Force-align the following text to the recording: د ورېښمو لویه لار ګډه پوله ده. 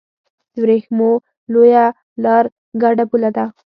د 0.53 0.55
ورېښمو 0.63 1.11
لویه 1.53 1.85
لار 2.23 2.45
ګډه 2.81 3.03
پوله 3.09 3.29
ده. 3.35 3.45